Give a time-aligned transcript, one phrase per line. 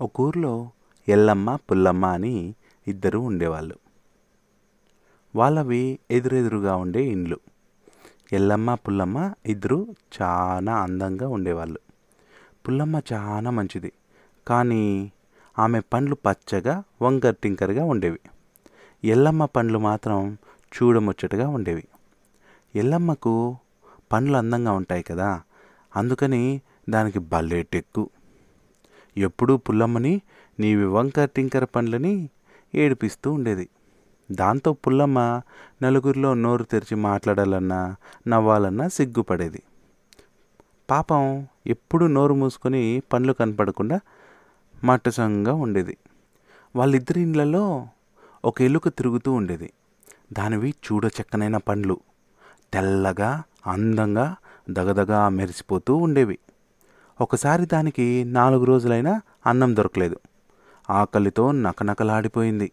[0.00, 0.70] ఒక ఊర్లో
[1.08, 2.54] ఎల్లమ్మ పుల్లమ్మ అని
[2.88, 3.76] ఇద్దరు ఉండేవాళ్ళు.
[5.36, 7.38] వాళ్ళవి ఎదురెదురుగా ఉండే ఇండ్లు.
[8.32, 9.86] ఎల్లమ్మ పుల్లమ్మ ఇద్దరు
[10.22, 11.78] చాలా అందంగా ఉండేవాళ్ళు.
[12.68, 13.92] పుల్లమ్మ చాలా మంచిది
[14.48, 15.12] కానీ
[15.58, 18.20] ఆమె పండ్లు పచ్చగా వంకర్ టింకర్గా ఉండేవి.
[19.04, 20.38] ఎల్లమ్మ పండ్లు మాత్రం
[20.72, 21.84] చూడముచ్చటగా ఉండేవి.
[22.74, 23.56] ఎల్లమ్మకు
[24.12, 25.42] పండ్లు అందంగా ఉంటాయి కదా
[25.96, 28.10] అందుకని దానికి భలే టెక్కు
[29.16, 30.20] ఎప్పుడూ పుల్లమ్మని
[30.60, 32.30] నీవి వంకర టింకర పండ్లని
[32.74, 33.68] ఏడిపిస్తూ ఉండేది.
[34.32, 35.40] దాంతో పుల్లమ్మ
[35.82, 37.96] నలుగురిలో నోరు తెరిచి మాట్లాడాలన్నా
[38.28, 39.62] నవ్వాలన్నా సిగ్గుపడేది.
[40.90, 44.00] పాపం ఎప్పుడు నోరు మూసుకొని పండ్లు కనపడకుండా
[44.84, 45.96] మట్టసంగా ఉండేది.
[46.76, 47.88] వాళ్ళిద్దరి ఇళ్ళలో
[48.44, 49.72] ఒక ఎలుక తిరుగుతూ ఉండేది.
[50.32, 52.00] దానివి చూడ చక్కనైన పండ్లు.
[52.72, 54.36] తెల్లగా అందంగా
[54.70, 56.38] దగదగా మెరిసిపోతూ ఉండేవి.
[57.22, 60.16] ఒకసారి దానికి నాలుగు రోజులైనా అన్నం దొరకలేదు.
[60.90, 62.72] ఆకలితో నకనకలాడిపోయింది.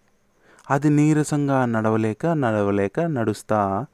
[0.69, 3.86] అది నీరసంగా నడవలేక నడవలేక నడుస్తా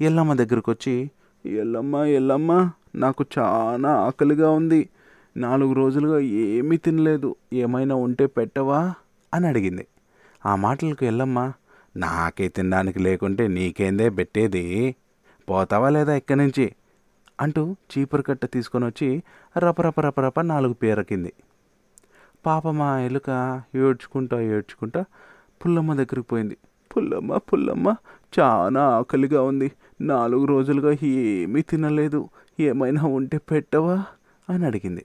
[0.00, 1.10] ఎల్లమ్మ దగ్గరకు వచ్చి
[1.46, 4.88] ఎల్లమ్మ ఎల్లమ్మ నాకు చాలా ఆకలిగా ఉంది.
[5.36, 7.36] నాలుగు రోజులుగా ఏమీ తినలేదు.
[7.52, 8.94] ఏమైనా ఉంటే పెట్టవా?
[9.34, 9.86] అని అడిగింది.
[10.46, 11.52] ఆ మాటలకు ఎల్లమ్మ
[11.96, 14.94] నాకే తినడానికి లేకుంటే నీకేందే పెట్టేది?
[15.50, 16.74] పోతావా లేదా ఇక్కడి నుంచి?
[17.40, 19.22] అంటూ చీపురు కట్ట తీసుకొని వచ్చి
[19.58, 21.32] రపరప రపరప నాలుగు పేరకింది
[22.46, 25.04] పాప మా ఎలుక ఏడ్చుకుంటా ఏడ్చుకుంటా
[25.64, 26.56] పుల్లమ్మ దగ్గరికి పోయింది.
[26.96, 27.94] పుల్లమ్మ పుల్లమ్మ
[28.40, 29.72] చాలా ఆకలిగా ఉంది.
[30.00, 32.28] నాలుగు రోజులుగా ఏమీ తినలేదు.
[32.60, 34.04] ఏమైనా ఉంటే పెట్టవా
[34.50, 35.04] అని అడిగింది.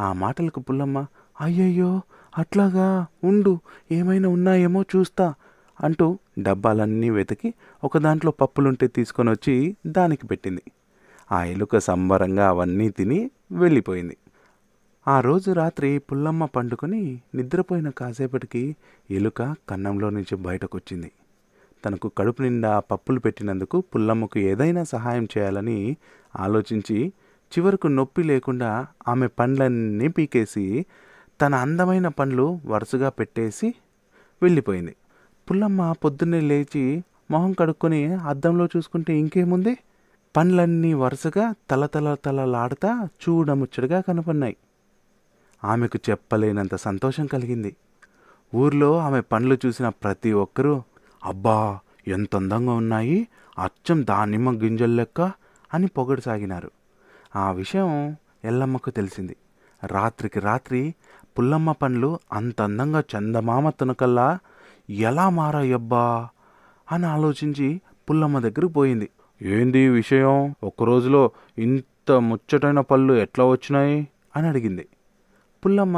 [0.00, 1.06] ఆ మాటలకు పుల్లమ్మ
[1.40, 2.00] అయ్యయ్యో
[2.38, 3.58] అట్లాగా ఉండు.
[3.92, 5.34] ఏమైనా ఉన్నాయేమో చూస్తా
[5.80, 10.62] అంటూ డబ్బాలన్నీ వెతికి ఒక దాంట్లో పప్పులుంటే తీసుకొని వచ్చి దానికి పెట్టింది.
[11.32, 14.16] ఆ ఎలుక సంబరంగా అవన్నీ తిని వెళ్ళిపోయింది.
[15.08, 18.76] ఆ రోజు రాత్రి పుల్లమ్మ పండుకొని నిద్రపోయిన కాసేపటికి
[19.10, 21.12] ఎలుక కన్నంలో నుంచి బయటకు వచ్చింది
[21.84, 25.96] తనకు కడుపు నిండా పప్పులు పెట్టినందుకు పుల్లమ్మకు ఏదైనా సహాయం చేయాలని
[26.36, 27.12] ఆలోచించి
[27.52, 30.86] చివరకు నొప్పి లేకుండా ఆమె పండ్లన్నీ పీకేసి
[31.40, 33.74] తన అందమైన పండ్లు వరుసగా పెట్టేసి
[34.42, 34.96] వెళ్ళిపోయింది.
[35.50, 39.78] పుల్లమ్మ పొద్దున్నే లేచి మొహం కడుక్కొని అద్దంలో చూసుకుంటే ఇంకేముంది?
[40.36, 44.56] పండ్లన్నీ వరుసగా తల తల తలలాడుతా చూడముచ్చటగా కనపడినాయి.
[45.64, 47.76] ఆమెకు చెప్పలేనంత సంతోషం కలిగింది.
[48.54, 50.82] ఊర్లో ఆమె పండ్లు చూసిన ప్రతి ఒక్కరూ
[51.24, 51.78] అబ్బా
[52.08, 53.28] ఎంత అందంగా ఉన్నాయి
[53.58, 55.20] అచ్చం దానిమ్మ గింజల లెక్క
[55.74, 56.70] అని పొగడసాగినారు.
[57.36, 59.36] ఆ విషయం ఎల్లమ్మకు తెలిసింది.
[59.86, 60.94] రాత్రికి రాత్రి
[61.38, 64.38] పుల్లమ్మ పండ్లు అంత అందంగా చందమామ తనకల్లా
[64.90, 66.28] ఎలా మారాయబ్బా
[66.92, 67.80] అని ఆలోచించి
[68.10, 69.08] పుల్లమ్మ దగ్గరకు పోయింది.
[69.42, 70.54] ఏంది ఈ విషయం?
[70.64, 74.08] ఒక్కరోజులో ఇంత ముచ్చటైన పళ్ళు ఎట్లా వచ్చినాయి?
[74.36, 74.86] అని అడిగింది.
[75.66, 75.96] పుల్లమ్మ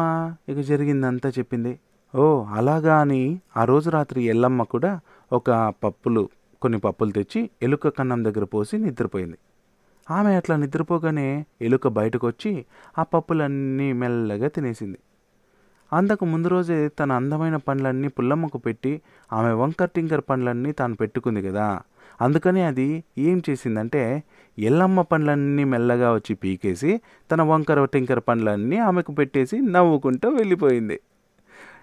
[0.48, 1.78] ఇక జరిగిందంతా చెప్పింది.
[2.16, 5.00] ఓ అలాగా అని ఆ రోజు రాత్రి ఎల్లమ్మ కూడా
[5.32, 6.28] ఒక పప్పులు
[6.62, 9.36] కొన్ని పప్పులు తెచ్చి ఎలుక కన్నం దగ్గర పోసి నిద్రపోయింది.
[10.10, 12.64] ఆమె అట్లా నిద్రపోగానే ఎలుక బయటకు వచ్చి
[12.98, 14.98] ఆ పప్పులన్నీ మెల్లగా తినేసింది.
[15.92, 19.00] అంతకు ముందు రోజే తన అందమైన పండ్లన్నీ పుల్లమ్మకు పెట్టి
[19.32, 21.80] ఆమె వంకర్ టింకర్ పండ్లన్నీ తాను పెట్టుకుంది కదా.
[22.20, 24.22] అందుకని అది ఏం చేసిందంటే
[24.58, 27.00] ఎల్లమ్మ పండ్లన్నీ మెల్లగా వచ్చి పీకేసి
[27.32, 31.00] తన వంకర టింకర్ పండ్లన్నీ ఆమెకు పెట్టేసి నవ్వుకుంటూ వెళ్ళిపోయింది.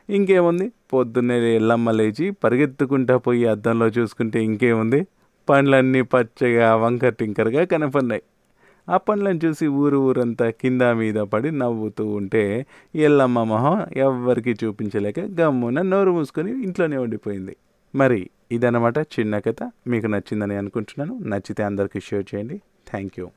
[0.10, 0.72] ఇంకేముంది?
[0.94, 5.08] పొద్దున్నే ఎల్లమ్మ లేచి పరిగెత్తుకుంటా పోయి అద్దంలో చూసుకుంటే ఇంకేముంది?
[5.50, 8.22] పండ్లన్నీ పచ్చగా వంకర టింకర్గా కనపడినాయి.
[8.90, 15.82] ఆ పండ్లను చూసి ఊరు ఊరంతా కింద మీద పడి నవ్వుతూ ఉంటే ఎల్లమ్మ మొహం ఎవ్వరికీ చూపించలేక గమ్మున
[15.82, 17.56] నోరు మూసుకొని ఇంట్లోనే ఉండిపోయింది.
[17.96, 19.72] మరి ఇదనమాట చిన్న కథ.
[19.88, 21.28] మీకు నచ్చిందని అనుకుంటున్నాను.
[21.28, 22.62] నచ్చితే అందరికీ షేర్ చేయండి.
[22.90, 23.30] Thank you.